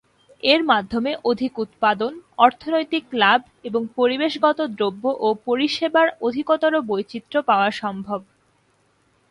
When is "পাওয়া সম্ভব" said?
7.41-8.19